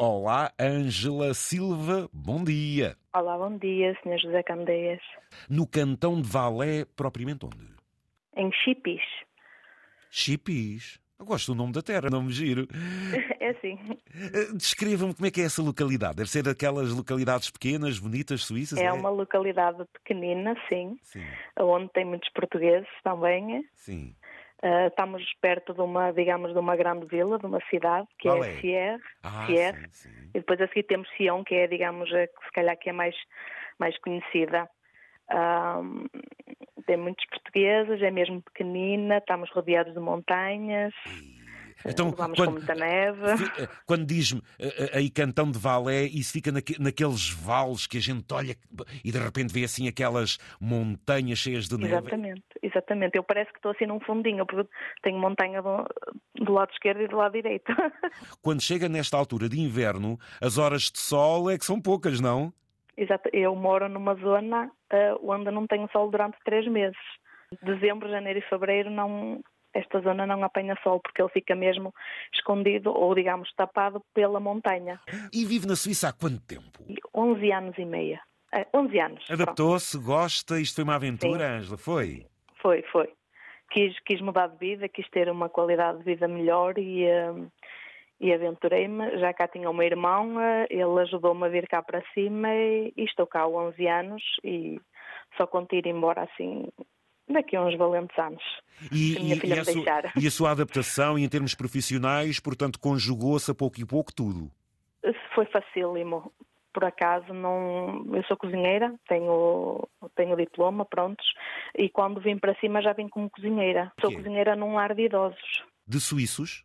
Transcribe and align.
Olá, 0.00 0.52
Ângela 0.60 1.34
Silva, 1.34 2.08
bom 2.12 2.44
dia. 2.44 2.96
Olá, 3.12 3.36
bom 3.36 3.58
dia, 3.58 3.98
Sr. 4.00 4.16
José 4.16 4.44
Candeias. 4.44 5.00
No 5.50 5.66
cantão 5.66 6.22
de 6.22 6.28
Valé, 6.28 6.84
propriamente 6.94 7.44
onde? 7.44 7.68
Em 8.36 8.48
Chipis. 8.52 9.02
Chipis. 10.08 11.00
Eu 11.18 11.26
gosto 11.26 11.52
do 11.52 11.58
nome 11.58 11.72
da 11.72 11.82
terra, 11.82 12.08
não 12.08 12.22
me 12.22 12.30
giro. 12.32 12.68
É 13.40 13.52
assim. 13.52 13.78
Descrevam-me 14.54 15.14
como 15.14 15.26
é 15.26 15.30
que 15.30 15.40
é 15.40 15.44
essa 15.44 15.62
localidade. 15.62 16.16
Deve 16.16 16.28
ser 16.28 16.42
daquelas 16.42 16.92
localidades 16.92 17.50
pequenas, 17.50 17.98
bonitas, 17.98 18.44
suíças? 18.44 18.78
É, 18.78 18.84
é? 18.84 18.92
uma 18.92 19.08
localidade 19.08 19.82
pequenina, 19.94 20.54
sim, 20.68 20.98
sim, 21.02 21.24
onde 21.58 21.90
tem 21.92 22.04
muitos 22.04 22.28
portugueses 22.34 22.88
também. 23.02 23.64
Sim. 23.74 24.14
Uh, 24.62 24.88
estamos 24.88 25.22
perto 25.40 25.72
de 25.72 25.80
uma, 25.80 26.12
digamos, 26.12 26.52
de 26.52 26.58
uma 26.58 26.74
grande 26.74 27.06
vila, 27.06 27.38
de 27.38 27.46
uma 27.46 27.60
cidade, 27.70 28.08
que 28.18 28.28
Qual 28.28 28.42
é, 28.42 28.54
é 28.54 28.60
Sierre, 28.60 29.02
ah, 29.22 29.46
Sierre. 29.46 29.88
Sim, 29.90 30.08
sim. 30.10 30.30
e 30.34 30.38
depois 30.40 30.60
a 30.60 30.66
seguir 30.66 30.82
temos 30.82 31.08
Sion, 31.16 31.44
que 31.44 31.54
é, 31.54 31.66
digamos, 31.68 32.12
a, 32.12 32.26
se 32.26 32.52
calhar 32.52 32.76
que 32.76 32.90
é 32.90 32.92
mais, 32.92 33.14
mais 33.78 33.96
conhecida. 34.00 34.68
Um, 35.30 36.06
tem 36.86 36.96
muitos 36.96 37.24
portugueses, 37.26 38.02
é 38.02 38.10
mesmo 38.10 38.42
pequenina, 38.42 39.18
estamos 39.18 39.50
rodeados 39.50 39.92
de 39.92 40.00
montanhas. 40.00 40.94
Então, 41.86 42.10
Vamos 42.10 42.36
quando, 42.36 42.48
com 42.48 42.54
muita 42.54 42.74
neve. 42.74 43.20
Eh, 43.58 43.68
quando 43.86 44.04
diz-me 44.04 44.42
eh, 44.58 44.74
eh, 44.78 44.98
aí 44.98 45.10
cantão 45.10 45.50
de 45.50 45.58
Valé, 45.58 46.04
isso 46.04 46.32
fica 46.32 46.50
naqueles 46.50 47.30
vales 47.30 47.86
que 47.86 47.98
a 47.98 48.00
gente 48.00 48.24
olha 48.32 48.56
e 49.04 49.12
de 49.12 49.18
repente 49.18 49.52
vê 49.52 49.64
assim 49.64 49.86
aquelas 49.86 50.38
montanhas 50.60 51.38
cheias 51.38 51.68
de 51.68 51.76
neve. 51.76 51.94
Exatamente, 51.94 52.42
exatamente. 52.78 53.16
Eu 53.16 53.22
parece 53.22 53.50
que 53.52 53.58
estou 53.58 53.72
assim 53.72 53.86
num 53.86 54.00
fundinho, 54.00 54.46
porque 54.46 54.68
tenho 55.02 55.18
montanha 55.18 55.60
do, 55.60 55.84
do 56.36 56.52
lado 56.52 56.70
esquerdo 56.72 57.02
e 57.02 57.08
do 57.08 57.16
lado 57.16 57.32
direito. 57.32 57.72
Quando 58.42 58.62
chega 58.62 58.88
nesta 58.88 59.16
altura 59.16 59.48
de 59.48 59.60
inverno, 59.60 60.18
as 60.40 60.58
horas 60.58 60.90
de 60.90 60.98
sol 60.98 61.50
é 61.50 61.58
que 61.58 61.64
são 61.64 61.80
poucas, 61.80 62.20
não? 62.20 62.52
Exato. 62.96 63.28
Eu 63.32 63.54
moro 63.54 63.88
numa 63.88 64.14
zona 64.16 64.66
uh, 64.66 65.30
onde 65.30 65.50
não 65.50 65.66
tenho 65.66 65.88
sol 65.92 66.10
durante 66.10 66.36
três 66.44 66.66
meses. 66.66 66.98
Dezembro, 67.62 68.10
janeiro 68.10 68.40
e 68.40 68.42
fevereiro 68.42 68.90
não, 68.90 69.40
esta 69.72 70.00
zona 70.00 70.26
não 70.26 70.42
apanha 70.42 70.76
sol 70.82 71.00
porque 71.00 71.22
ele 71.22 71.30
fica 71.30 71.54
mesmo 71.54 71.94
escondido 72.34 72.90
ou, 72.90 73.14
digamos, 73.14 73.50
tapado 73.54 74.02
pela 74.12 74.40
montanha. 74.40 75.00
E 75.32 75.44
vive 75.44 75.66
na 75.66 75.76
Suíça 75.76 76.08
há 76.08 76.12
quanto 76.12 76.40
tempo? 76.40 76.84
11 77.14 77.52
anos 77.52 77.78
e 77.78 77.84
meia. 77.84 78.20
É, 78.52 78.66
11 78.74 79.00
anos. 79.00 79.30
Adaptou-se, 79.30 79.98
gosta? 79.98 80.60
Isto 80.60 80.76
foi 80.76 80.84
uma 80.84 80.94
aventura, 80.94 81.56
Ângela? 81.56 81.76
Foi? 81.76 82.26
Foi, 82.60 82.82
foi. 82.90 83.08
Quis, 83.70 83.98
quis 84.00 84.20
mudar 84.20 84.48
de 84.48 84.56
vida, 84.56 84.88
quis 84.88 85.08
ter 85.10 85.28
uma 85.28 85.48
qualidade 85.48 85.98
de 85.98 86.04
vida 86.04 86.26
melhor 86.26 86.78
e, 86.78 87.04
uh, 87.04 87.50
e 88.20 88.32
aventurei-me. 88.32 89.18
Já 89.18 89.32
cá 89.34 89.46
tinha 89.46 89.68
o 89.68 89.74
meu 89.74 89.86
irmão, 89.86 90.36
uh, 90.36 90.66
ele 90.70 91.00
ajudou-me 91.02 91.44
a 91.44 91.48
vir 91.48 91.68
cá 91.68 91.82
para 91.82 92.02
cima 92.14 92.48
e, 92.54 92.92
e 92.96 93.04
estou 93.04 93.26
cá 93.26 93.42
há 93.42 93.48
11 93.48 93.86
anos 93.86 94.22
e 94.42 94.80
só 95.36 95.46
conto 95.46 95.74
ir 95.74 95.86
embora 95.86 96.22
assim 96.22 96.66
daqui 97.28 97.56
a 97.56 97.62
uns 97.62 97.76
valentes 97.76 98.18
anos. 98.18 98.42
E, 98.90 99.16
a, 99.16 99.20
e, 99.20 99.48
e, 99.48 99.52
a 99.52 99.64
sua, 99.64 99.84
e, 100.16 100.26
a 100.26 100.30
sua, 100.30 100.50
adaptação 100.52 101.18
em 101.18 101.28
termos 101.28 101.54
profissionais, 101.54 102.40
portanto, 102.40 102.78
conjugou-se 102.80 103.50
a 103.50 103.54
pouco 103.54 103.78
e 103.80 103.84
pouco 103.84 104.12
tudo? 104.14 104.50
Foi 105.34 105.44
facílimo. 105.46 106.32
Por 106.72 106.84
acaso, 106.84 107.32
não... 107.32 108.04
eu 108.14 108.22
sou 108.24 108.36
cozinheira, 108.36 108.94
tenho, 109.08 109.88
tenho 110.14 110.36
diploma, 110.36 110.84
prontos, 110.84 111.26
e 111.76 111.88
quando 111.88 112.20
vim 112.20 112.38
para 112.38 112.54
cima 112.60 112.82
já 112.82 112.92
vim 112.92 113.08
como 113.08 113.30
cozinheira. 113.30 113.92
Sou 114.00 114.12
cozinheira 114.12 114.54
num 114.54 114.74
lar 114.74 114.94
de 114.94 115.06
idosos. 115.06 115.64
De 115.86 116.00
suíços? 116.00 116.64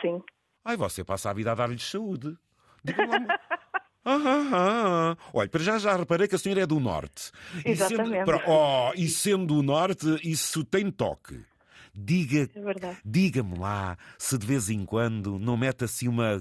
Sim. 0.00 0.22
Ai, 0.64 0.76
você 0.76 1.04
passa 1.04 1.30
a 1.30 1.32
vida 1.32 1.52
a 1.52 1.54
dar-lhes 1.54 1.88
saúde. 1.88 2.36
Ah, 4.08 4.20
ah, 4.24 4.50
ah. 4.52 5.16
Olha, 5.34 5.48
para 5.48 5.60
já 5.60 5.80
já 5.80 5.96
reparei 5.96 6.28
que 6.28 6.36
a 6.36 6.38
senhora 6.38 6.60
é 6.60 6.66
do 6.66 6.78
Norte. 6.78 7.32
Exatamente. 7.64 8.22
E 8.22 8.24
sendo, 8.24 8.42
oh, 8.46 8.92
e 8.94 9.08
sendo 9.08 9.46
do 9.46 9.62
Norte, 9.64 10.06
isso 10.22 10.64
tem 10.64 10.92
toque. 10.92 11.44
Diga, 11.92 12.42
é 12.42 12.96
diga-me 13.04 13.58
lá 13.58 13.98
se 14.16 14.38
de 14.38 14.46
vez 14.46 14.70
em 14.70 14.84
quando 14.84 15.40
não 15.40 15.56
mete 15.56 15.82
assim 15.82 16.06
uma 16.06 16.40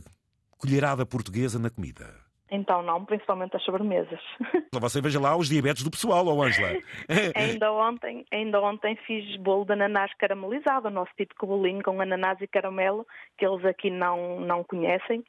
colherada 0.59 1.07
portuguesa 1.07 1.57
na 1.57 1.71
comida. 1.71 2.13
Então 2.55 2.81
não, 2.81 3.03
principalmente 3.03 3.55
as 3.55 3.63
sobremesas. 3.63 4.19
Você 4.73 5.01
veja 5.01 5.19
lá 5.19 5.35
os 5.35 5.49
diabetes 5.49 5.83
do 5.83 5.91
pessoal, 5.91 6.25
ó 6.25 6.43
Ângela. 6.43 6.79
ainda, 7.35 7.71
ontem, 7.73 8.25
ainda 8.31 8.61
ontem 8.61 8.95
fiz 9.05 9.35
bolo 9.37 9.65
de 9.65 9.73
ananás 9.73 10.11
caramelizado, 10.17 10.87
o 10.87 10.91
nosso 10.91 11.11
típico 11.17 11.45
bolinho 11.45 11.83
com 11.83 11.99
ananás 11.99 12.39
e 12.39 12.47
caramelo, 12.47 13.05
que 13.37 13.45
eles 13.45 13.65
aqui 13.65 13.89
não, 13.89 14.39
não 14.39 14.63
conhecem. 14.63 15.19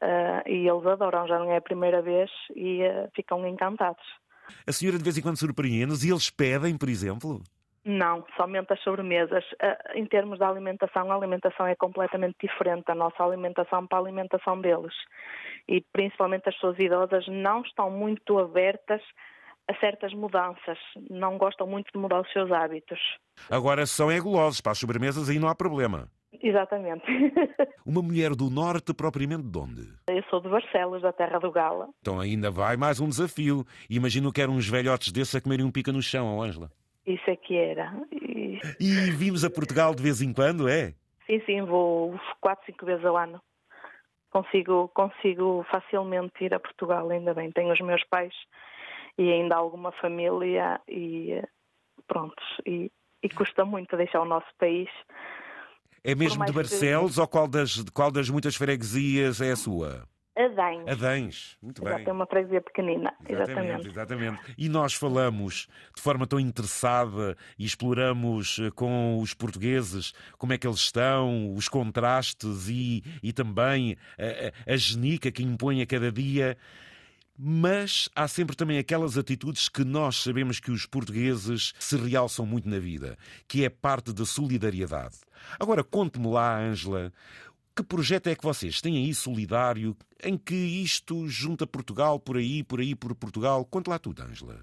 Uh, 0.00 0.48
e 0.48 0.66
eles 0.66 0.86
adoram, 0.86 1.26
já 1.26 1.38
não 1.38 1.52
é 1.52 1.56
a 1.56 1.60
primeira 1.60 2.00
vez 2.00 2.30
e 2.54 2.82
uh, 2.82 3.10
ficam 3.14 3.46
encantados. 3.46 4.02
A 4.66 4.72
senhora 4.72 4.96
de 4.96 5.04
vez 5.04 5.18
em 5.18 5.22
quando 5.22 5.38
surpreende-nos 5.38 6.04
e 6.04 6.10
eles 6.10 6.30
pedem, 6.30 6.76
por 6.78 6.88
exemplo? 6.88 7.42
Não, 7.84 8.24
somente 8.36 8.72
as 8.72 8.80
sobremesas. 8.82 9.44
Uh, 9.52 9.98
em 9.98 10.06
termos 10.06 10.38
de 10.38 10.44
alimentação, 10.44 11.10
a 11.10 11.14
alimentação 11.14 11.66
é 11.66 11.74
completamente 11.74 12.36
diferente 12.40 12.84
da 12.86 12.94
nossa 12.94 13.22
alimentação 13.22 13.86
para 13.86 13.98
a 13.98 14.00
alimentação 14.02 14.60
deles. 14.60 14.94
E 15.68 15.80
principalmente 15.92 16.48
as 16.48 16.54
pessoas 16.54 16.78
idosas 16.78 17.26
não 17.28 17.62
estão 17.62 17.90
muito 17.90 18.38
abertas 18.38 19.02
a 19.68 19.74
certas 19.78 20.12
mudanças, 20.12 20.78
não 21.08 21.38
gostam 21.38 21.66
muito 21.66 21.92
de 21.92 21.98
mudar 21.98 22.20
os 22.20 22.32
seus 22.32 22.50
hábitos. 22.50 22.98
Agora 23.48 23.86
são 23.86 24.10
é 24.10 24.18
gulosos, 24.18 24.60
para 24.60 24.72
as 24.72 24.78
sobremesas 24.78 25.28
aí 25.28 25.38
não 25.38 25.48
há 25.48 25.54
problema. 25.54 26.08
Exatamente. 26.42 27.04
Uma 27.84 28.02
mulher 28.02 28.34
do 28.34 28.50
norte, 28.50 28.94
propriamente 28.94 29.42
de 29.42 29.58
onde? 29.58 29.82
Eu 30.08 30.22
sou 30.30 30.40
de 30.40 30.48
Barcelos, 30.48 31.02
da 31.02 31.12
terra 31.12 31.38
do 31.38 31.50
Gala. 31.50 31.88
Então 32.00 32.18
ainda 32.18 32.50
vai 32.50 32.76
mais 32.76 33.00
um 33.00 33.08
desafio. 33.08 33.64
Imagino 33.88 34.32
que 34.32 34.40
eram 34.40 34.54
uns 34.54 34.68
velhotes 34.68 35.12
desses 35.12 35.34
a 35.34 35.40
comerem 35.40 35.64
um 35.64 35.70
pica 35.70 35.92
no 35.92 36.02
chão, 36.02 36.40
Ângela. 36.40 36.70
Isso 37.06 37.28
é 37.28 37.36
que 37.36 37.56
era. 37.56 37.92
E... 38.12 38.58
e 38.78 39.10
vimos 39.10 39.44
a 39.44 39.50
Portugal 39.50 39.94
de 39.94 40.02
vez 40.02 40.22
em 40.22 40.32
quando, 40.32 40.68
é? 40.68 40.94
Sim, 41.26 41.40
sim, 41.46 41.62
vou 41.62 42.18
quatro, 42.40 42.64
cinco 42.66 42.86
vezes 42.86 43.04
ao 43.04 43.16
ano. 43.16 43.40
Consigo, 44.30 44.88
consigo 44.94 45.66
facilmente 45.70 46.44
ir 46.44 46.54
a 46.54 46.60
Portugal, 46.60 47.10
ainda 47.10 47.34
bem. 47.34 47.50
Tenho 47.50 47.72
os 47.72 47.80
meus 47.80 48.04
pais 48.04 48.34
e 49.18 49.30
ainda 49.30 49.56
alguma 49.56 49.92
família 49.92 50.80
e 50.88 51.42
pronto. 52.06 52.42
E, 52.64 52.90
e 53.22 53.28
custa 53.28 53.64
muito 53.64 53.96
deixar 53.96 54.20
o 54.20 54.24
nosso 54.24 54.48
país 54.58 54.88
é 56.02 56.14
mesmo 56.14 56.44
de 56.44 56.52
Barcelos 56.52 57.14
que... 57.14 57.20
ou 57.20 57.28
qual 57.28 57.46
das, 57.46 57.84
qual 57.92 58.10
das 58.10 58.30
muitas 58.30 58.56
freguesias 58.56 59.40
é 59.40 59.52
a 59.52 59.56
sua? 59.56 60.08
Adães. 60.46 60.88
Adães, 60.88 61.58
muito 61.62 61.82
bem. 61.82 62.04
É 62.04 62.12
uma 62.12 62.26
freguesia 62.26 62.60
pequenina, 62.60 63.12
exatamente, 63.28 63.88
exatamente. 63.88 63.88
Exatamente. 63.88 64.54
E 64.56 64.68
nós 64.68 64.94
falamos 64.94 65.68
de 65.94 66.02
forma 66.02 66.26
tão 66.26 66.40
interessada 66.40 67.36
e 67.58 67.64
exploramos 67.64 68.58
eh, 68.60 68.70
com 68.70 69.18
os 69.18 69.34
portugueses 69.34 70.12
como 70.38 70.52
é 70.52 70.58
que 70.58 70.66
eles 70.66 70.80
estão, 70.80 71.52
os 71.54 71.68
contrastes 71.68 72.68
e, 72.68 73.02
e 73.22 73.32
também 73.32 73.96
a, 74.18 74.70
a, 74.70 74.74
a 74.74 74.76
genica 74.76 75.30
que 75.30 75.42
impõe 75.42 75.82
a 75.82 75.86
cada 75.86 76.10
dia 76.10 76.56
mas 77.42 78.10
há 78.14 78.28
sempre 78.28 78.54
também 78.54 78.76
aquelas 78.76 79.16
atitudes 79.16 79.66
que 79.66 79.82
nós 79.82 80.16
sabemos 80.16 80.60
que 80.60 80.70
os 80.70 80.84
portugueses 80.84 81.72
se 81.78 81.96
realçam 81.96 82.44
muito 82.44 82.68
na 82.68 82.78
vida, 82.78 83.16
que 83.48 83.64
é 83.64 83.70
parte 83.70 84.12
da 84.12 84.26
solidariedade. 84.26 85.16
Agora, 85.58 85.82
conte-me 85.82 86.28
lá, 86.28 86.58
Ângela, 86.58 87.10
que 87.74 87.82
projeto 87.82 88.28
é 88.28 88.34
que 88.34 88.44
vocês 88.44 88.80
têm 88.80 88.96
aí 88.96 89.14
solidário 89.14 89.96
em 90.22 90.36
que 90.36 90.54
isto 90.54 91.26
junta 91.28 91.66
Portugal 91.66 92.18
por 92.18 92.36
aí, 92.36 92.62
por 92.62 92.80
aí, 92.80 92.94
por 92.94 93.14
Portugal? 93.14 93.64
Conte 93.64 93.88
lá 93.88 93.98
tudo, 93.98 94.22
Ângela. 94.22 94.56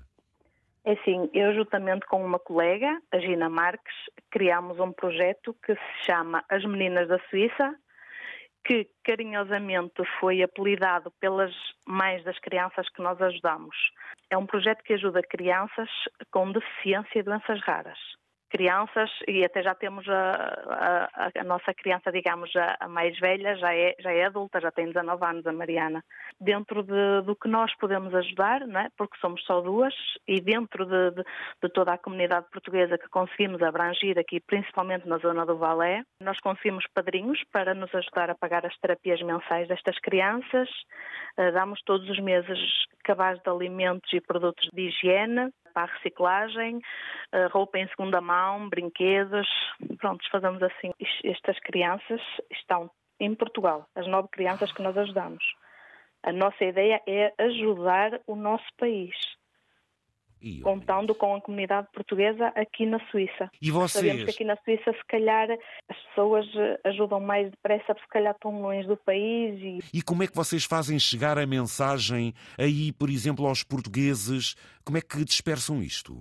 É 0.86 0.94
assim, 0.94 1.30
eu 1.34 1.54
juntamente 1.54 2.06
com 2.06 2.24
uma 2.26 2.40
colega, 2.40 3.02
a 3.12 3.20
Gina 3.20 3.50
Marques, 3.50 3.96
criámos 4.32 4.80
um 4.80 4.92
projeto 4.92 5.54
que 5.66 5.76
se 5.76 6.06
chama 6.06 6.44
As 6.50 6.64
Meninas 6.64 7.10
da 7.10 7.20
Suíça, 7.30 7.76
que 8.66 8.88
carinhosamente 9.04 10.02
foi 10.20 10.42
apelidado 10.42 11.12
pelas 11.20 11.54
mães 11.86 12.24
das 12.24 12.40
crianças 12.40 12.88
que 12.90 13.02
nós 13.02 13.22
ajudamos. 13.22 13.76
É 14.30 14.38
um 14.38 14.46
projeto 14.46 14.84
que 14.84 14.94
ajuda 14.94 15.22
crianças 15.24 15.90
com 16.32 16.52
deficiência 16.52 17.20
e 17.20 17.24
doenças 17.24 17.60
raras 17.62 18.00
crianças 18.58 19.12
e 19.28 19.46
até 19.46 19.62
já 19.62 19.76
temos 19.76 20.08
a, 20.10 21.10
a, 21.14 21.42
a 21.42 21.44
nossa 21.44 21.72
criança, 21.76 22.12
digamos, 22.12 22.50
a, 22.56 22.76
a, 22.80 22.88
mais 22.88 23.18
velha, 23.20 23.56
já 23.56 23.74
é, 23.74 23.96
já 24.00 24.12
é 24.12 24.26
adulta, 24.26 24.60
já 24.60 24.72
tem 24.72 24.88
19 24.88 25.24
anos, 25.24 25.46
a 25.46 25.54
Mariana. 25.54 26.04
Dentro 26.42 26.82
de, 26.82 27.22
do 27.24 27.36
que 27.36 27.48
nós 27.48 27.72
podemos 27.78 28.14
ajudar, 28.16 28.62
não 28.62 28.80
é? 28.80 28.88
porque 28.98 29.18
somos 29.20 29.44
só 29.46 29.62
duas, 29.62 29.94
e 30.28 30.42
dentro 30.42 30.86
de, 30.86 31.12
de, 31.12 31.24
de, 31.62 31.70
toda 31.70 31.94
a 31.94 31.98
comunidade 31.98 32.48
portuguesa 32.52 32.98
que 32.98 33.08
conseguimos 33.10 33.62
abranger 33.62 34.18
aqui, 34.18 34.40
principalmente 34.40 35.08
na 35.08 35.20
zona 35.20 35.46
do 35.46 35.58
Valé, 35.58 36.02
nós 36.20 36.40
conseguimos 36.40 36.86
padrinhos 36.96 37.40
para 37.52 37.76
nos 37.76 37.94
ajudar 37.94 38.32
a 38.32 38.36
pagar 38.36 38.66
as 38.66 38.76
terapias 38.80 39.22
mensais 39.22 39.68
destas 39.68 40.00
crianças, 40.00 40.68
uh, 41.38 41.52
damos 41.54 41.80
todos 41.84 42.10
os 42.10 42.20
meses 42.20 42.58
cabaz 43.04 43.40
de 43.40 43.50
alimentos 43.50 44.12
e 44.12 44.20
produtos 44.20 44.68
de 44.74 44.88
higiene, 44.88 45.52
para 45.78 45.92
a 45.92 45.96
reciclagem, 45.96 46.82
eh, 47.32 47.46
roupa 47.52 47.78
em 47.78 47.88
segunda 47.90 48.20
mão, 48.20 48.68
brinquedos. 48.68 49.48
Pronto, 50.00 50.28
fazemos 50.32 50.64
assim. 50.64 50.92
Estas 51.24 51.60
crianças 51.60 52.20
estão 52.52 52.90
em 53.20 53.36
Portugal, 53.36 53.88
as 53.96 54.08
nove 54.08 54.28
crianças 54.30 54.72
que 54.72 54.82
nós 54.82 54.98
ajudamos. 54.98 55.44
A 56.24 56.32
nossa 56.32 56.66
ideia 56.66 57.00
é 57.08 57.32
ajudar 57.38 58.20
o 58.26 58.36
nosso 58.36 58.66
país. 58.80 59.16
E, 60.42 60.62
contando 60.62 61.16
com 61.16 61.36
a 61.36 61.42
comunidade 61.42 61.88
portuguesa 61.94 62.48
aqui 62.56 62.86
na 62.86 63.00
Suíça. 63.10 63.50
E 63.62 63.72
vocês? 63.72 64.06
Sabemos 64.06 64.24
que 64.26 64.32
aqui 64.32 64.44
na 64.44 64.56
Suíça, 64.58 64.94
se 64.94 65.06
calhar, 65.08 65.50
as 65.90 65.98
pessoas 65.98 66.46
eh, 66.56 66.80
ajudam 66.86 67.20
mais 67.20 67.50
depressa, 67.50 67.88
porque 67.88 68.02
se 68.02 68.10
calhar 68.10 68.34
estão 68.34 68.62
longe 68.62 68.88
do 68.88 68.98
país. 68.98 69.60
E... 69.62 69.98
e 69.98 70.02
como 70.02 70.24
é 70.24 70.28
que 70.28 70.36
vocês 70.36 70.66
fazem 70.66 71.00
chegar 71.00 71.38
a 71.38 71.46
mensagem 71.46 72.34
aí, 72.58 72.92
por 72.94 73.10
exemplo, 73.10 73.48
aos 73.48 73.64
portugueses? 73.64 74.56
Como 74.86 74.98
é 74.98 75.02
que 75.02 75.24
dispersam 75.26 75.82
isto? 75.82 76.16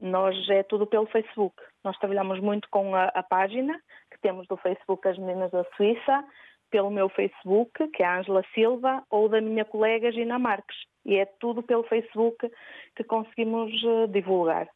Nós 0.00 0.36
é 0.50 0.62
tudo 0.64 0.86
pelo 0.86 1.06
Facebook. 1.06 1.54
Nós 1.84 1.96
trabalhamos 1.98 2.40
muito 2.40 2.68
com 2.70 2.94
a, 2.94 3.04
a 3.04 3.22
página 3.22 3.80
que 4.10 4.18
temos 4.20 4.46
do 4.48 4.56
Facebook 4.56 5.06
As 5.06 5.16
Meninas 5.18 5.50
da 5.50 5.64
Suíça, 5.76 6.24
pelo 6.70 6.90
meu 6.90 7.08
Facebook, 7.10 7.88
que 7.88 8.02
é 8.02 8.06
a 8.06 8.18
Ângela 8.18 8.42
Silva, 8.54 9.04
ou 9.10 9.28
da 9.28 9.40
minha 9.40 9.64
colega 9.64 10.10
Gina 10.10 10.38
Marques. 10.38 10.76
E 11.04 11.16
é 11.16 11.26
tudo 11.26 11.62
pelo 11.62 11.82
Facebook 11.84 12.50
que 12.96 13.04
conseguimos 13.04 13.72
uh, 13.82 14.06
divulgar. 14.08 14.68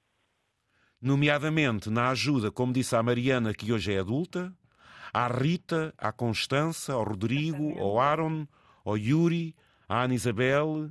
Nomeadamente 1.00 1.90
na 1.90 2.10
ajuda, 2.10 2.50
como 2.50 2.72
disse 2.72 2.96
a 2.96 3.02
Mariana, 3.02 3.54
que 3.54 3.72
hoje 3.72 3.94
é 3.94 3.98
adulta, 3.98 4.52
à 5.12 5.28
Rita, 5.28 5.94
à 5.96 6.10
Constança, 6.10 6.94
ao 6.94 7.04
Rodrigo, 7.04 7.56
Exatamente. 7.56 7.80
ao 7.80 8.00
Aaron, 8.00 8.46
ao 8.84 8.96
Yuri, 8.96 9.54
à 9.88 10.02
Ana 10.02 10.14
Isabel, 10.14 10.90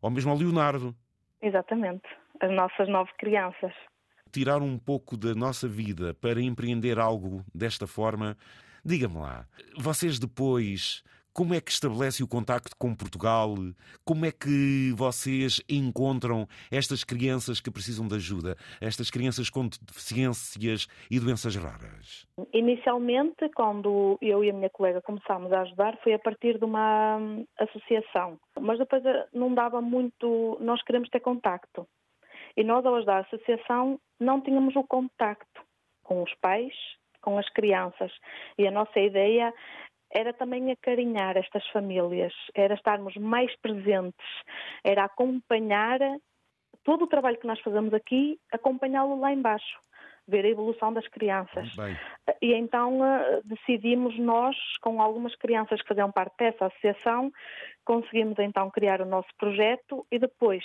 ou 0.00 0.10
mesmo 0.10 0.30
ao 0.30 0.36
Leonardo. 0.36 0.94
Exatamente, 1.42 2.06
as 2.40 2.50
nossas 2.50 2.88
nove 2.88 3.10
crianças. 3.18 3.72
Tirar 4.30 4.62
um 4.62 4.78
pouco 4.78 5.16
da 5.16 5.34
nossa 5.34 5.66
vida 5.66 6.14
para 6.14 6.40
empreender 6.40 6.98
algo 6.98 7.44
desta 7.52 7.86
forma 7.86 8.36
Diga-me 8.84 9.18
lá, 9.18 9.46
vocês 9.76 10.18
depois 10.18 11.04
como 11.40 11.54
é 11.54 11.60
que 11.62 11.70
estabelece 11.70 12.22
o 12.22 12.28
contacto 12.28 12.76
com 12.78 12.94
Portugal? 12.94 13.54
Como 14.04 14.26
é 14.26 14.30
que 14.30 14.92
vocês 14.94 15.58
encontram 15.70 16.46
estas 16.70 17.02
crianças 17.02 17.62
que 17.62 17.70
precisam 17.70 18.06
de 18.06 18.16
ajuda? 18.16 18.56
Estas 18.78 19.10
crianças 19.10 19.48
com 19.48 19.66
deficiências 19.66 20.86
e 21.10 21.18
doenças 21.18 21.56
raras? 21.56 22.26
Inicialmente, 22.52 23.48
quando 23.56 24.18
eu 24.20 24.44
e 24.44 24.50
a 24.50 24.52
minha 24.52 24.68
colega 24.68 25.00
começámos 25.00 25.50
a 25.50 25.62
ajudar, 25.62 25.96
foi 26.02 26.12
a 26.12 26.18
partir 26.18 26.58
de 26.58 26.64
uma 26.66 27.16
hum, 27.16 27.46
associação. 27.58 28.38
Mas 28.60 28.78
depois 28.78 29.02
eh, 29.06 29.26
não 29.32 29.54
dava 29.54 29.80
muito. 29.80 30.58
Nós 30.60 30.82
queremos 30.82 31.08
ter 31.08 31.20
contacto. 31.20 31.88
E 32.54 32.62
nós, 32.62 32.84
ao 32.84 32.96
ajudar 32.96 33.16
a 33.16 33.20
associação, 33.20 33.98
não 34.20 34.42
tínhamos 34.42 34.76
o 34.76 34.84
contacto 34.84 35.62
com 36.02 36.22
os 36.22 36.34
pais 36.34 36.74
com 37.20 37.38
as 37.38 37.48
crianças. 37.50 38.12
E 38.58 38.66
a 38.66 38.70
nossa 38.70 38.98
ideia 38.98 39.52
era 40.12 40.32
também 40.32 40.70
acarinhar 40.70 41.36
estas 41.36 41.66
famílias, 41.68 42.32
era 42.54 42.74
estarmos 42.74 43.14
mais 43.16 43.54
presentes, 43.60 44.26
era 44.84 45.04
acompanhar 45.04 45.98
todo 46.84 47.04
o 47.04 47.06
trabalho 47.06 47.38
que 47.38 47.46
nós 47.46 47.60
fazemos 47.60 47.92
aqui, 47.94 48.38
acompanhá-lo 48.52 49.18
lá 49.20 49.32
embaixo, 49.32 49.78
ver 50.26 50.44
a 50.44 50.48
evolução 50.48 50.92
das 50.92 51.06
crianças. 51.08 51.68
E 52.40 52.54
então 52.54 53.04
eh, 53.04 53.40
decidimos 53.44 54.18
nós, 54.18 54.56
com 54.80 55.00
algumas 55.00 55.34
crianças 55.36 55.80
que 55.82 55.88
faziam 55.88 56.10
parte 56.10 56.34
dessa 56.38 56.66
associação, 56.66 57.30
conseguimos 57.84 58.38
então 58.38 58.70
criar 58.70 59.00
o 59.00 59.06
nosso 59.06 59.28
projeto 59.38 60.06
e 60.10 60.18
depois 60.18 60.64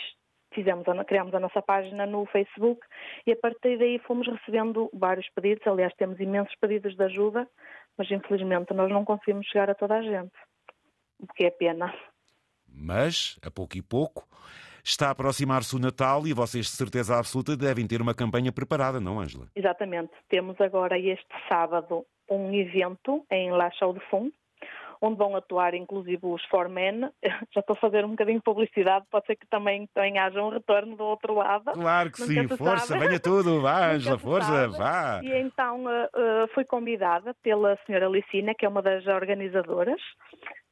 fizemos, 0.54 0.86
criámos 1.06 1.34
a 1.36 1.40
nossa 1.40 1.62
página 1.62 2.06
no 2.06 2.26
Facebook 2.28 2.80
e 3.28 3.34
a 3.34 3.36
partir 3.36 3.78
daí 3.78 4.00
fomos 4.00 4.26
recebendo 4.28 4.90
vários 4.94 5.30
pedidos. 5.30 5.68
Aliás, 5.68 5.94
temos 5.96 6.20
imensos 6.20 6.56
pedidos 6.56 6.96
de 6.96 7.04
ajuda, 7.04 7.48
mas 7.98 8.10
infelizmente 8.12 8.74
nós 8.74 8.92
não 8.92 9.06
conseguimos 9.06 9.48
chegar 9.48 9.70
a 9.70 9.76
toda 9.76 9.96
a 9.96 10.02
gente, 10.02 10.34
o 11.20 11.28
que 11.34 11.46
é 11.46 11.52
pena. 11.52 11.94
Mas, 12.68 13.40
a 13.42 13.50
pouco 13.50 13.78
e 13.78 13.82
pouco, 13.82 14.28
está 14.84 15.08
a 15.08 15.12
aproximar-se 15.12 15.76
o 15.76 15.80
Natal 15.80 16.28
e 16.28 16.34
vocês, 16.34 16.66
de 16.66 16.74
certeza 16.74 17.18
absoluta, 17.18 17.56
devem 17.56 17.88
ter 17.88 18.02
uma 18.02 18.14
campanha 18.14 18.52
preparada, 18.52 19.00
não, 19.00 19.20
Ângela? 19.20 19.48
Exatamente. 19.56 20.12
Temos 20.30 20.60
agora 20.60 21.00
este 21.00 21.34
sábado 21.50 22.06
um 22.30 22.54
evento 22.54 23.26
em 23.32 23.52
La 23.52 23.72
Chaux 23.72 24.00
de 24.00 24.06
Fonds, 24.10 24.34
onde 25.06 25.18
vão 25.18 25.36
atuar 25.36 25.74
inclusive 25.74 26.20
os 26.24 26.44
Foremen. 26.46 27.10
Já 27.54 27.60
estou 27.60 27.76
a 27.76 27.80
fazer 27.80 28.06
um 28.06 28.10
bocadinho 28.10 28.38
de 28.38 28.44
publicidade, 28.44 29.06
pode 29.12 29.26
ser 29.26 29.36
que 29.36 29.48
também, 29.48 29.88
também 29.94 30.18
haja 30.18 30.42
um 30.42 30.50
retorno 30.50 30.96
do 30.96 31.04
outro 31.04 31.36
lado. 31.36 31.72
Claro 31.74 32.12
que 32.12 32.22
sim, 32.22 32.48
força, 32.58 32.88
sabe. 32.88 33.06
venha 33.06 33.20
tudo, 33.20 33.62
vá, 33.62 33.92
Angela, 33.92 34.18
força, 34.18 34.68
vá. 34.70 35.22
E 35.24 35.34
então 35.42 35.86
uh, 35.86 36.48
fui 36.54 36.66
convidada 36.66 37.34
pela 37.42 37.78
senhora 37.86 38.08
Licina, 38.08 38.54
que 38.54 38.66
é 38.66 38.70
uma 38.70 38.82
das 38.82 39.06
organizadoras, 39.08 40.02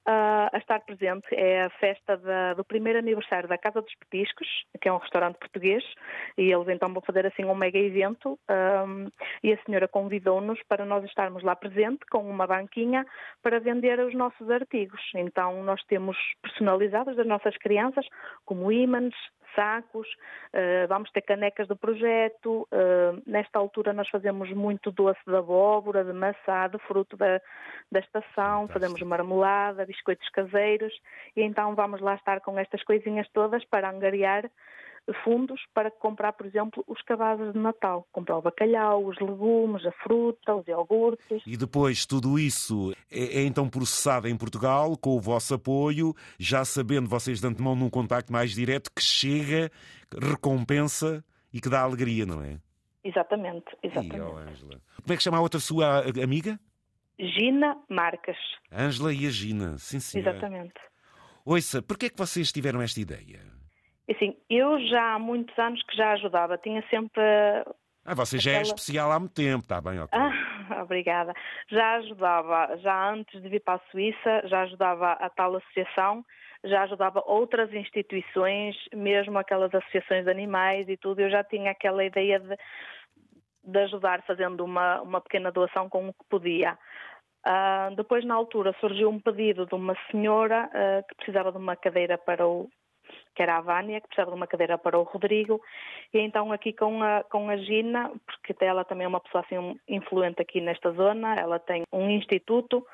Uh, 0.05 0.51
a 0.51 0.57
estar 0.57 0.81
presente 0.81 1.27
é 1.31 1.63
a 1.63 1.69
festa 1.69 2.17
da, 2.17 2.53
do 2.55 2.65
primeiro 2.65 2.99
aniversário 2.99 3.47
da 3.47 3.57
Casa 3.57 3.81
dos 3.81 3.95
Petiscos, 3.95 4.47
que 4.81 4.89
é 4.89 4.91
um 4.91 4.97
restaurante 4.97 5.37
português, 5.37 5.81
e 6.37 6.51
eles 6.51 6.67
então 6.67 6.91
vão 6.91 7.01
fazer 7.01 7.25
assim 7.25 7.45
um 7.45 7.55
mega 7.55 7.79
evento 7.79 8.37
um, 8.49 9.07
e 9.41 9.53
a 9.53 9.63
senhora 9.63 9.87
convidou-nos 9.87 10.61
para 10.63 10.83
nós 10.83 11.05
estarmos 11.05 11.41
lá 11.41 11.55
presente 11.55 12.05
com 12.11 12.29
uma 12.29 12.45
banquinha 12.45 13.05
para 13.41 13.61
vender 13.61 13.97
os 14.01 14.13
nossos 14.13 14.49
artigos. 14.49 15.01
Então 15.15 15.63
nós 15.63 15.81
temos 15.85 16.17
personalizados 16.41 17.15
das 17.15 17.25
nossas 17.25 17.55
crianças, 17.57 18.05
como 18.43 18.73
ímãs, 18.73 19.13
sacos, 19.55 20.07
uh, 20.53 20.87
vamos 20.87 21.11
ter 21.11 21.21
canecas 21.21 21.67
do 21.67 21.75
projeto. 21.75 22.67
Uh, 22.71 23.21
nesta 23.25 23.59
altura 23.59 23.93
nós 23.93 24.09
fazemos 24.09 24.51
muito 24.51 24.91
doce 24.91 25.19
de 25.25 25.35
abóbora, 25.35 26.03
de 26.03 26.13
maçã, 26.13 26.69
de 26.69 26.77
fruto 26.79 27.15
da, 27.17 27.41
da 27.91 27.99
estação, 27.99 28.67
fazemos 28.67 29.01
marmelada, 29.01 29.85
biscoitos 29.85 30.27
caseiros 30.29 30.93
e 31.35 31.41
então 31.41 31.75
vamos 31.75 32.01
lá 32.01 32.15
estar 32.15 32.39
com 32.41 32.57
estas 32.57 32.83
coisinhas 32.83 33.27
todas 33.33 33.63
para 33.65 33.89
angariar 33.89 34.49
fundos 35.23 35.59
para 35.73 35.91
comprar, 35.91 36.33
por 36.33 36.45
exemplo, 36.45 36.83
os 36.87 37.01
cabazes 37.01 37.53
de 37.53 37.59
Natal. 37.59 38.07
Comprar 38.11 38.37
o 38.37 38.41
bacalhau, 38.41 39.05
os 39.05 39.19
legumes, 39.19 39.85
a 39.85 39.91
fruta, 39.91 40.55
os 40.55 40.67
iogurtes. 40.67 41.41
E 41.45 41.57
depois 41.57 42.05
tudo 42.05 42.39
isso 42.39 42.93
é, 43.11 43.41
é, 43.41 43.43
então 43.43 43.69
processado 43.69 44.27
em 44.27 44.37
Portugal 44.37 44.97
com 44.97 45.17
o 45.17 45.19
vosso 45.19 45.53
apoio, 45.55 46.13
já 46.39 46.63
sabendo 46.63 47.09
vocês 47.09 47.41
de 47.41 47.47
antemão 47.47 47.75
num 47.75 47.89
contacto 47.89 48.31
mais 48.31 48.51
direto 48.51 48.91
que 48.95 49.01
chega, 49.01 49.69
recompensa 50.21 51.23
e 51.53 51.59
que 51.59 51.69
dá 51.69 51.81
alegria, 51.81 52.25
não 52.25 52.41
é? 52.41 52.57
Exatamente, 53.03 53.65
exatamente. 53.83 54.15
E, 54.15 54.21
oh, 54.21 55.01
Como 55.01 55.13
é 55.13 55.17
que 55.17 55.23
chama 55.23 55.37
a 55.37 55.41
outra 55.41 55.59
sua 55.59 56.03
amiga? 56.23 56.57
Gina 57.19 57.77
Marques. 57.89 58.37
Ângela 58.71 59.13
e 59.13 59.27
a 59.27 59.29
Gina, 59.29 59.77
sim, 59.77 59.99
sim. 59.99 60.19
Exatamente. 60.19 60.73
Ouça, 61.45 61.81
porquê 61.81 62.05
é 62.05 62.09
que 62.09 62.17
vocês 62.17 62.51
tiveram 62.51 62.81
esta 62.81 62.99
ideia? 62.99 63.52
Assim, 64.09 64.35
eu 64.49 64.79
já 64.87 65.13
há 65.13 65.19
muitos 65.19 65.57
anos 65.57 65.81
que 65.83 65.95
já 65.95 66.11
ajudava, 66.13 66.57
tinha 66.57 66.83
sempre. 66.89 67.21
Ah, 68.05 68.13
você 68.13 68.37
já 68.37 68.51
é 68.51 68.61
especial 68.61 69.11
há 69.11 69.19
muito 69.19 69.33
tempo, 69.33 69.63
está 69.63 69.79
bem, 69.79 69.99
ok. 69.99 70.19
Ah, 70.19 70.81
obrigada. 70.83 71.33
Já 71.69 71.95
ajudava, 71.95 72.77
já 72.77 73.11
antes 73.11 73.41
de 73.41 73.47
vir 73.47 73.61
para 73.61 73.75
a 73.75 73.91
Suíça, 73.91 74.41
já 74.45 74.63
ajudava 74.63 75.13
a 75.13 75.29
tal 75.29 75.55
associação, 75.55 76.25
já 76.65 76.83
ajudava 76.83 77.23
outras 77.25 77.73
instituições, 77.73 78.75
mesmo 78.93 79.37
aquelas 79.37 79.73
associações 79.73 80.25
de 80.25 80.31
animais 80.31 80.87
e 80.89 80.97
tudo. 80.97 81.21
Eu 81.21 81.29
já 81.29 81.43
tinha 81.43 81.71
aquela 81.71 82.03
ideia 82.03 82.41
de, 82.41 82.57
de 83.63 83.79
ajudar 83.79 84.21
fazendo 84.23 84.65
uma, 84.65 85.01
uma 85.01 85.21
pequena 85.21 85.49
doação 85.49 85.87
com 85.87 86.09
o 86.09 86.13
que 86.13 86.25
podia. 86.29 86.77
Uh, 87.45 87.95
depois, 87.95 88.23
na 88.25 88.35
altura, 88.35 88.75
surgiu 88.79 89.09
um 89.09 89.19
pedido 89.19 89.65
de 89.65 89.75
uma 89.75 89.95
senhora 90.09 90.69
uh, 90.69 91.07
que 91.07 91.15
precisava 91.15 91.51
de 91.51 91.57
uma 91.57 91.75
cadeira 91.75 92.17
para 92.17 92.47
o, 92.47 92.69
que 93.33 93.41
era 93.41 93.57
a 93.57 93.61
Vânia, 93.61 93.99
que 94.01 94.07
precisava 94.07 94.31
de 94.31 94.37
uma 94.37 94.47
cadeira 94.47 94.77
para 94.77 94.97
o 94.97 95.03
Rodrigo, 95.03 95.61
e 96.13 96.19
então 96.19 96.51
aqui 96.51 96.73
com 96.73 97.01
a, 97.01 97.23
com 97.23 97.49
a 97.49 97.57
Gina, 97.57 98.11
porque 98.25 98.55
ela 98.63 98.83
também 98.83 99.05
é 99.05 99.07
uma 99.07 99.19
pessoa 99.19 99.43
assim 99.45 99.79
influente 99.87 100.41
aqui 100.41 100.61
nesta 100.61 100.91
zona, 100.91 101.35
ela 101.35 101.59
tem 101.59 101.83
um 101.91 102.09
instituto 102.09 102.85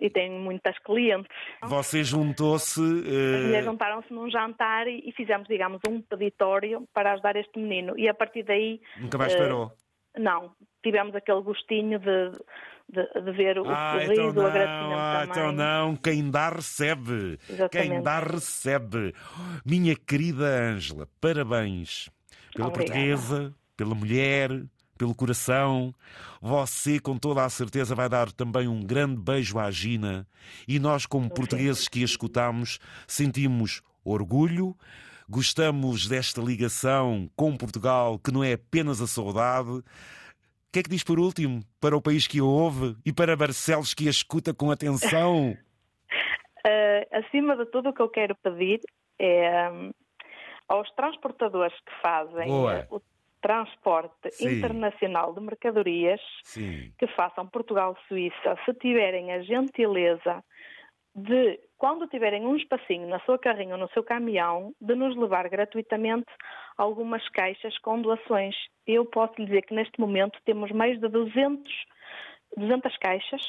e 0.00 0.08
tem 0.08 0.30
muitas 0.30 0.78
clientes. 0.78 1.30
Você 1.62 2.02
juntou-se... 2.02 2.80
Uh... 2.80 3.62
juntaram-se 3.62 4.12
num 4.12 4.30
jantar 4.30 4.86
e, 4.86 5.02
e, 5.06 5.12
fizemos, 5.12 5.46
digamos, 5.48 5.80
um 5.88 6.00
peditório 6.00 6.86
para 6.94 7.12
ajudar 7.12 7.36
este 7.36 7.58
menino, 7.58 7.98
e 7.98 8.08
a 8.08 8.14
partir 8.14 8.42
daí... 8.42 8.80
Nunca 8.98 9.18
mais 9.18 9.32
esperou? 9.32 9.66
Uh, 9.66 9.85
não, 10.18 10.50
tivemos 10.82 11.14
aquele 11.14 11.42
gostinho 11.42 11.98
de 11.98 12.32
de, 12.88 13.04
de 13.20 13.32
ver 13.32 13.58
o 13.58 13.68
ah, 13.68 13.92
sorriso, 13.92 14.12
então 14.12 14.32
não, 14.32 14.42
o 14.42 14.46
agradecimento 14.46 14.94
ah, 14.94 15.12
também. 15.12 15.30
Então 15.30 15.52
não, 15.52 15.96
quem 15.96 16.30
dá 16.30 16.50
recebe. 16.50 17.38
Exatamente. 17.48 17.90
Quem 17.90 18.02
dá 18.02 18.20
recebe. 18.20 19.14
Minha 19.64 19.96
querida 19.96 20.44
Ângela, 20.44 21.08
parabéns 21.20 22.08
pela 22.54 22.68
Obrigada. 22.68 22.92
portuguesa, 22.92 23.54
pela 23.76 23.94
mulher, 23.94 24.50
pelo 24.96 25.14
coração. 25.14 25.92
Você, 26.40 27.00
com 27.00 27.18
toda 27.18 27.44
a 27.44 27.48
certeza, 27.48 27.94
vai 27.94 28.08
dar 28.08 28.30
também 28.32 28.68
um 28.68 28.80
grande 28.80 29.20
beijo 29.20 29.58
à 29.58 29.70
Gina. 29.70 30.26
E 30.66 30.78
nós, 30.78 31.06
como 31.06 31.28
portugueses 31.28 31.88
que 31.88 32.02
a 32.02 32.04
escutamos, 32.04 32.78
sentimos 33.06 33.82
orgulho. 34.04 34.76
Gostamos 35.28 36.06
desta 36.06 36.40
ligação 36.40 37.28
com 37.36 37.56
Portugal, 37.56 38.18
que 38.18 38.32
não 38.32 38.44
é 38.44 38.52
apenas 38.52 39.00
a 39.00 39.06
saudade, 39.06 39.82
que 40.72 40.80
é 40.80 40.82
que 40.82 40.90
diz 40.90 41.02
por 41.02 41.18
último 41.18 41.62
para 41.80 41.96
o 41.96 42.02
país 42.02 42.26
que 42.26 42.38
a 42.38 42.44
ouve 42.44 42.96
e 43.04 43.12
para 43.12 43.34
Barcelos 43.34 43.94
que 43.94 44.06
a 44.06 44.10
escuta 44.10 44.52
com 44.52 44.70
atenção? 44.70 45.56
Uh, 46.64 47.16
acima 47.26 47.56
de 47.56 47.64
tudo, 47.66 47.88
o 47.88 47.92
que 47.92 48.02
eu 48.02 48.08
quero 48.08 48.36
pedir 48.36 48.80
é 49.18 49.70
um, 49.70 49.90
aos 50.68 50.90
transportadores 50.92 51.74
que 51.80 51.92
fazem 52.02 52.48
Boa. 52.48 52.86
o 52.90 53.00
transporte 53.40 54.30
Sim. 54.32 54.58
internacional 54.58 55.32
de 55.32 55.40
mercadorias 55.40 56.20
Sim. 56.44 56.92
que 56.98 57.06
façam 57.08 57.46
Portugal-Suíça, 57.46 58.58
se 58.64 58.74
tiverem 58.74 59.32
a 59.32 59.42
gentileza 59.42 60.44
de, 61.16 61.58
quando 61.78 62.06
tiverem 62.06 62.44
um 62.44 62.56
espacinho 62.56 63.08
na 63.08 63.18
sua 63.20 63.38
carrinha 63.38 63.74
ou 63.74 63.80
no 63.80 63.88
seu 63.88 64.04
caminhão, 64.04 64.74
de 64.78 64.94
nos 64.94 65.16
levar 65.16 65.48
gratuitamente 65.48 66.30
algumas 66.76 67.26
caixas 67.30 67.78
com 67.78 68.02
doações. 68.02 68.54
Eu 68.86 69.06
posso 69.06 69.32
lhe 69.38 69.46
dizer 69.46 69.62
que 69.62 69.74
neste 69.74 69.98
momento 69.98 70.38
temos 70.44 70.70
mais 70.72 71.00
de 71.00 71.08
200, 71.08 71.72
200 72.58 72.96
caixas 72.98 73.42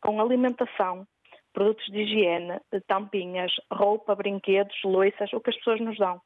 com 0.00 0.18
alimentação, 0.20 1.06
produtos 1.52 1.84
de 1.86 2.00
higiene, 2.00 2.58
tampinhas, 2.86 3.52
roupa, 3.70 4.14
brinquedos, 4.14 4.76
loiças, 4.82 5.30
o 5.34 5.40
que 5.40 5.50
as 5.50 5.56
pessoas 5.56 5.80
nos 5.80 5.98
dão 5.98 6.20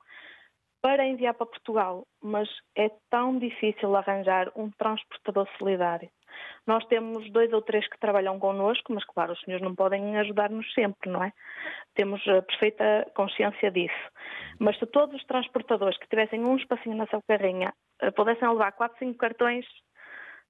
para 0.83 1.07
enviar 1.07 1.35
para 1.35 1.47
Portugal, 1.47 2.07
mas 2.23 2.49
é 2.75 2.91
tão 3.11 3.39
difícil 3.39 3.95
arranjar 3.95 4.51
um 4.57 4.71
transportador 4.71 5.47
solidário. 5.59 6.09
Nós 6.67 6.85
temos 6.87 7.31
dois 7.33 7.53
ou 7.53 7.63
três 7.63 7.89
que 7.89 7.99
trabalham 7.99 8.39
connosco, 8.39 8.93
mas 8.93 9.05
claro, 9.05 9.33
os 9.33 9.41
senhores 9.41 9.65
não 9.65 9.75
podem 9.75 10.17
ajudar-nos 10.19 10.73
sempre, 10.75 11.11
não 11.11 11.25
é? 11.25 11.33
Temos 11.95 12.27
a 12.29 12.43
perfeita 12.43 13.07
consciência 13.15 13.71
disso. 13.71 13.95
Mas 14.59 14.79
se 14.79 14.87
todos 14.87 15.15
os 15.17 15.25
transportadores 15.27 15.99
que 15.99 16.09
tivessem 16.09 16.45
um 16.45 16.57
espacinho 16.57 16.97
na 16.97 17.07
sua 17.07 17.23
carrinha 17.27 17.73
eh, 18.03 18.11
pudessem 18.11 18.49
levar 18.49 18.73
quatro, 18.73 18.99
cinco 18.99 19.19
cartões 19.19 19.65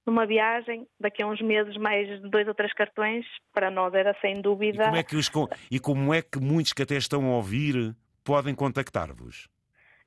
numa 0.05 0.25
viagem, 0.25 0.87
daqui 0.99 1.21
a 1.21 1.27
uns 1.27 1.41
meses 1.41 1.77
mais 1.77 2.21
dois 2.29 2.47
ou 2.47 2.53
três 2.53 2.73
cartões, 2.73 3.25
para 3.53 3.69
nós 3.69 3.93
era 3.93 4.15
sem 4.19 4.41
dúvida. 4.41 4.83
E 4.83 4.85
como 4.85 4.95
é 4.97 5.03
que, 5.03 5.15
os, 5.15 5.31
e 5.69 5.79
como 5.79 6.13
é 6.13 6.21
que 6.21 6.39
muitos 6.39 6.73
que 6.73 6.81
até 6.81 6.95
estão 6.95 7.25
a 7.31 7.35
ouvir 7.35 7.95
podem 8.23 8.55
contactar-vos? 8.55 9.47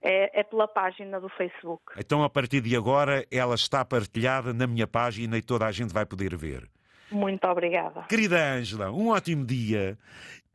É, 0.05 0.41
é, 0.41 0.43
pela 0.43 0.69
página 0.69 1.19
do 1.19 1.31
Facebook. 1.31 1.83
Então, 1.99 2.23
a 2.23 2.29
partir 2.29 2.61
de 2.61 2.77
agora, 2.77 3.25
ela 3.33 3.55
está 3.55 3.83
partilhada 3.83 4.53
na 4.53 4.67
minha 4.67 4.87
página 4.87 5.39
e 5.39 5.43
toda 5.43 5.65
a 5.65 5.73
gente 5.73 5.95
vai 5.95 6.05
poder 6.05 6.37
ver. 6.37 6.69
Muito 7.11 7.47
obrigada. 7.47 8.03
Querida 8.03 8.37
Ângela, 8.37 8.91
um 8.91 9.09
ótimo 9.09 9.47
dia. 9.47 9.97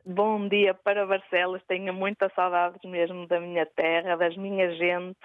Bom 0.06 0.48
dia 0.48 0.72
para 0.72 1.04
Barcelos. 1.04 1.62
Tenho 1.66 1.92
muitas 1.92 2.32
saudades 2.34 2.80
mesmo 2.88 3.26
da 3.26 3.40
minha 3.40 3.66
terra, 3.66 4.16
das 4.16 4.36
minhas 4.36 4.78
gentes 4.78 5.18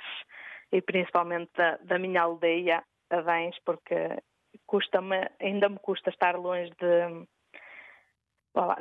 e 0.72 0.82
principalmente 0.82 1.52
da, 1.56 1.78
da 1.78 2.00
minha 2.00 2.24
aldeia, 2.24 2.84
Adães, 3.10 3.56
porque 3.64 4.18
custa-me, 4.66 5.30
ainda 5.40 5.70
me 5.70 5.78
custa 5.78 6.10
estar 6.10 6.36
longe 6.36 6.72
de, 6.72 7.28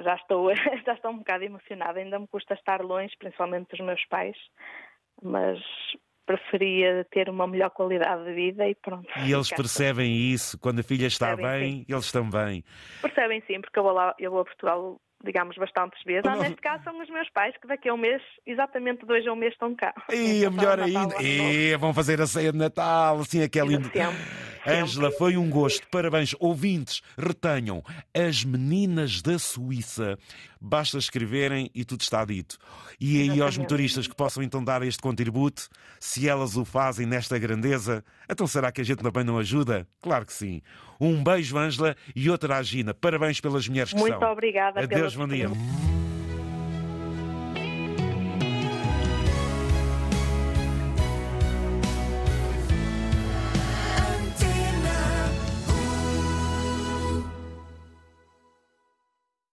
já 0.02 0.14
estou, 0.14 0.54
já 0.86 0.94
estou 0.94 1.10
um 1.10 1.18
bocado 1.18 1.44
emocionada, 1.44 1.98
ainda 1.98 2.18
me 2.18 2.26
custa 2.26 2.54
estar 2.54 2.80
longe, 2.80 3.14
principalmente 3.18 3.68
dos 3.68 3.80
meus 3.80 4.04
pais, 4.06 4.36
mas 5.22 5.58
preferia 6.26 7.06
ter 7.10 7.28
uma 7.28 7.46
melhor 7.46 7.70
qualidade 7.70 8.24
de 8.24 8.32
vida 8.32 8.66
e 8.66 8.74
pronto. 8.74 9.06
E 9.26 9.32
eles 9.32 9.50
percebem 9.50 10.32
isso, 10.32 10.58
quando 10.58 10.80
a 10.80 10.82
filha 10.82 11.06
está 11.06 11.36
percebem, 11.36 11.60
bem, 11.60 11.72
sim. 11.72 11.86
eles 11.88 12.04
estão 12.04 12.28
bem. 12.28 12.64
Percebem 13.02 13.42
sim, 13.46 13.60
porque 13.60 13.78
eu 13.78 13.82
vou, 13.82 13.92
lá, 13.92 14.14
eu 14.18 14.30
vou 14.30 14.40
a 14.40 14.44
Portugal 14.44 14.98
digamos, 15.24 15.56
bastantes 15.56 16.00
vezes. 16.04 16.24
Ah, 16.26 16.36
neste 16.36 16.60
caso 16.60 16.84
são 16.84 17.00
os 17.00 17.08
meus 17.08 17.28
pais, 17.30 17.54
que 17.60 17.66
daqui 17.66 17.88
a 17.88 17.94
um 17.94 17.96
mês, 17.96 18.22
exatamente 18.46 19.04
dois 19.06 19.26
a 19.26 19.32
um 19.32 19.36
mês, 19.36 19.52
estão 19.52 19.74
cá. 19.74 19.94
E 20.12 20.48
melhor 20.50 20.78
ainda, 20.78 21.20
e 21.22 21.74
vão 21.76 21.94
fazer 21.94 22.20
a 22.20 22.26
ceia 22.26 22.52
de 22.52 22.58
Natal, 22.58 23.20
assim, 23.20 23.42
aquela. 23.42 23.70
Ângela, 24.66 25.10
foi 25.12 25.36
um 25.36 25.50
gosto. 25.50 25.86
Parabéns. 25.88 26.34
Ouvintes, 26.40 27.02
retenham 27.18 27.82
as 28.14 28.44
meninas 28.44 29.20
da 29.20 29.38
Suíça. 29.38 30.18
Basta 30.66 30.96
escreverem 30.96 31.70
e 31.74 31.84
tudo 31.84 32.00
está 32.00 32.24
dito. 32.24 32.56
E 32.98 33.20
aí 33.20 33.38
aos 33.42 33.58
motoristas 33.58 34.06
que 34.06 34.14
possam 34.16 34.42
então 34.42 34.64
dar 34.64 34.82
este 34.82 35.02
contributo, 35.02 35.68
se 36.00 36.26
elas 36.26 36.56
o 36.56 36.64
fazem 36.64 37.04
nesta 37.04 37.38
grandeza, 37.38 38.02
então 38.30 38.46
será 38.46 38.72
que 38.72 38.80
a 38.80 38.84
gente 38.84 39.02
também 39.02 39.24
não 39.24 39.36
ajuda? 39.36 39.86
Claro 40.00 40.24
que 40.24 40.32
sim. 40.32 40.62
Um 40.98 41.22
beijo, 41.22 41.58
Ângela, 41.58 41.94
e 42.16 42.30
outra 42.30 42.56
à 42.56 42.62
Gina. 42.62 42.94
Parabéns 42.94 43.42
pelas 43.42 43.68
mulheres 43.68 43.92
que 43.92 43.98
Muito 43.98 44.18
são. 44.18 44.32
obrigada. 44.32 44.80
Adeus, 44.80 45.14
bom 45.14 45.28
dia. 45.28 45.50